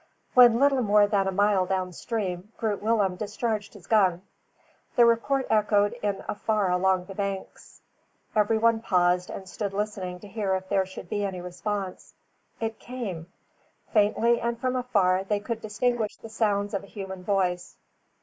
When 0.33 0.59
little 0.59 0.81
more 0.81 1.05
than 1.05 1.27
a 1.27 1.31
mile 1.31 1.67
down 1.67 1.93
stream, 1.93 2.51
Groot 2.57 2.81
Willem 2.81 3.17
discharged 3.17 3.75
his 3.75 3.85
gun. 3.85 4.23
The 4.95 5.05
report 5.05 5.45
echoed 5.47 5.93
in 6.01 6.23
afar 6.27 6.71
along 6.71 7.05
the 7.05 7.13
banks. 7.13 7.81
Every 8.35 8.57
one 8.57 8.81
paused 8.81 9.29
and 9.29 9.47
stood 9.47 9.73
listening 9.75 10.19
to 10.21 10.27
hear 10.27 10.55
if 10.55 10.67
there 10.69 10.87
should 10.87 11.07
be 11.07 11.23
any 11.23 11.39
response. 11.39 12.15
It 12.59 12.79
came. 12.79 13.31
Faintly 13.93 14.41
and 14.41 14.59
from 14.59 14.75
afar 14.75 15.23
they 15.23 15.39
could 15.39 15.61
distinguish 15.61 16.15
the 16.17 16.29
sounds 16.29 16.73
of 16.73 16.83
a 16.83 16.87
human 16.87 17.23
voice. 17.23 17.77